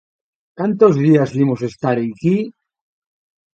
[0.59, 2.37] _¿Cantos días imos estar eiquí?